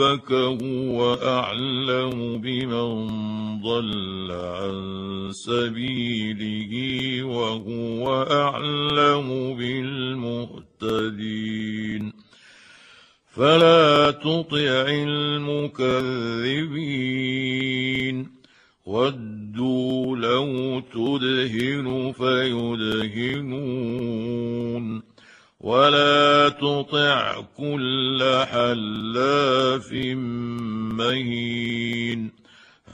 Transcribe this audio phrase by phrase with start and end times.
[0.00, 3.06] ربك هو أعلم بمن
[3.62, 6.72] ضل عن سبيله
[7.24, 12.12] وهو أعلم بالمهتدين.
[13.36, 16.93] فلا تطع المكذبين.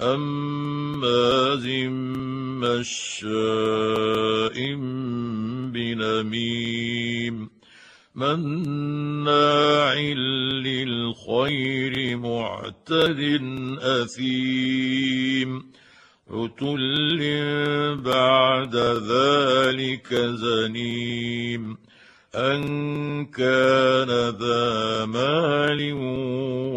[0.00, 1.66] هماز
[2.64, 4.56] مشاء
[5.72, 7.50] بنميم
[8.14, 9.94] مناع
[10.64, 13.20] للخير معتد
[13.80, 15.50] أثيم
[16.30, 17.20] عتل
[18.04, 18.76] بعد
[19.12, 21.76] ذلك زنيم
[22.34, 22.62] أن
[23.26, 25.92] كان ذا مال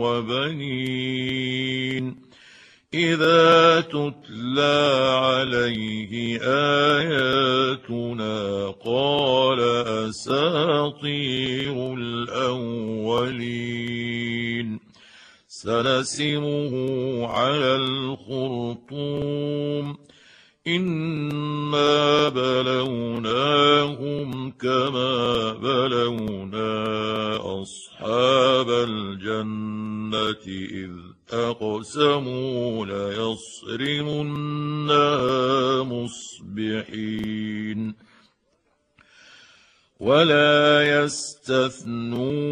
[0.03, 2.22] وبنين
[2.93, 6.39] إذا تتلى عليه
[6.99, 9.59] آياتنا قال
[10.09, 13.43] أساطير الأولين.
[15.47, 16.73] سنسمه
[17.27, 19.97] على الخرطوم.
[20.67, 22.82] إنا بلوناهم
[39.99, 42.43] ولا يستثنون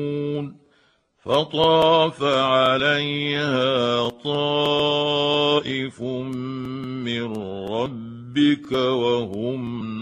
[1.24, 7.36] فطاف عليها طائف من
[7.70, 10.02] ربك وهم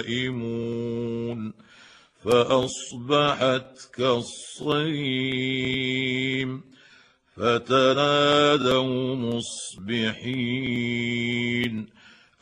[0.00, 0.60] نائمون
[2.24, 5.40] فأصبحت كالصريم
[7.36, 10.80] فتنادوا مصبحين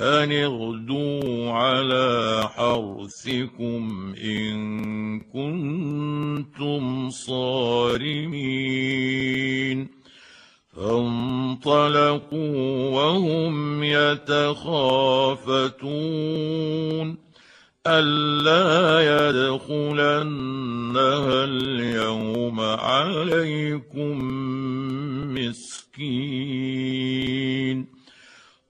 [0.00, 8.28] أن اغدوا على حرثكم إن كنتم صارمين
[10.76, 12.20] فانطلقوا
[12.90, 14.38] وهم يتخافتون
[17.86, 20.24] ألا يدخلنها
[21.44, 24.18] اليوم عليكم
[25.34, 26.88] مسكين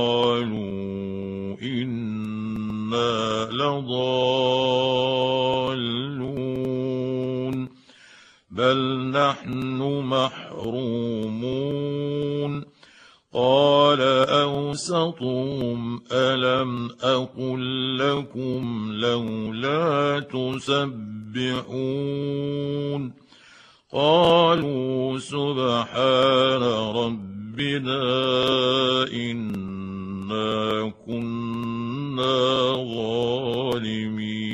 [16.53, 20.93] الم أقل لكم لولا تسبحون
[23.93, 26.63] قالوا سبحان
[26.97, 28.03] ربنا
[29.13, 34.53] انا كنا ظالمين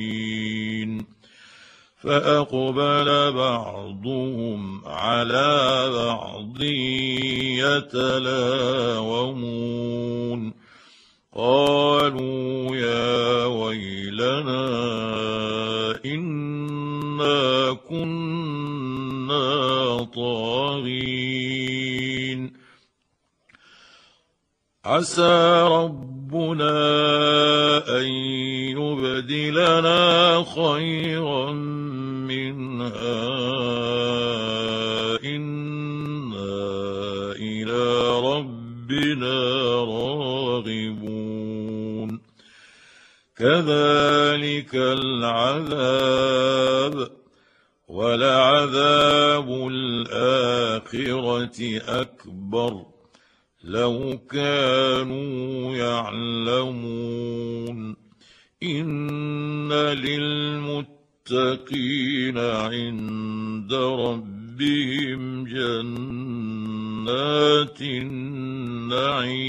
[1.96, 6.62] فاقبل بعضهم على بعض
[7.62, 8.88] يتلاومون
[11.36, 14.64] قالوا يا ويلنا
[16.04, 19.38] إنا كنا
[20.14, 21.28] طاغين.
[24.84, 26.78] عسى ربنا
[28.00, 28.06] أن
[28.78, 31.52] يبدلنا خيرا
[32.30, 33.17] منها
[43.38, 46.28] كذلك العذاب
[47.88, 51.58] ولعذاب الآخرة
[52.00, 52.86] أكبر
[53.64, 56.98] لو كانوا يعلمون
[58.62, 60.88] إن للمتقين
[62.38, 67.02] عند ربهم جنات
[67.82, 69.48] النعيم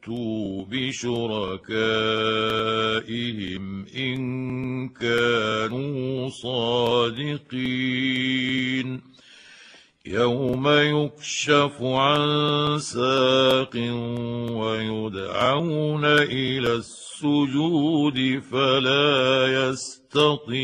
[0.00, 1.76] فاتوا بشركائهم
[3.96, 7.50] ان كانوا صادقين
[10.06, 13.76] يوم يكشف عن ساق
[14.50, 20.60] ويدعون إلى السجود فلا يستطيعون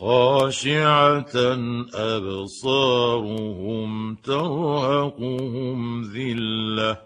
[0.00, 1.36] خاشعة
[1.94, 7.00] أبصارهم ترهقهم ذلة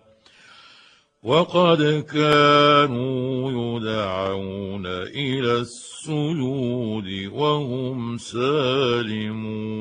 [1.23, 9.75] وقد كانوا يدعون إلى السجود وهم سالمون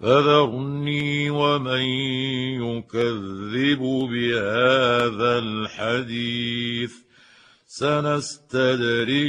[0.00, 1.82] فذرني ومن
[2.62, 6.92] يكذب بهذا الحديث
[7.74, 9.24] سنستدرجهم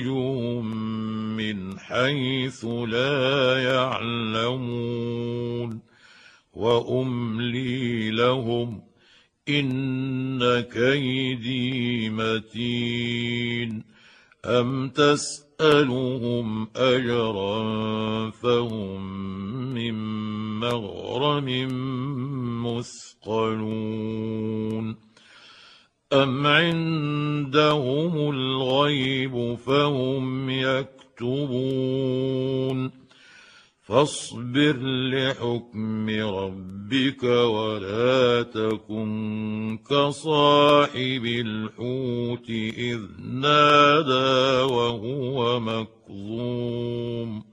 [1.37, 4.99] من حيث لا يعلمون
[6.53, 8.81] وأملي لهم
[9.49, 13.83] إن كيدي متين
[14.45, 19.03] أم تسألهم أجرا فهم
[19.73, 19.93] من
[20.59, 21.47] مغرم
[22.65, 24.33] مثقلون
[26.13, 32.03] أم عندهم الغيب فهم يكتبون
[33.81, 47.52] فاصبر لحكم ربك ولا تكن كصاحب الحوت إذ نادى وهو مكظوم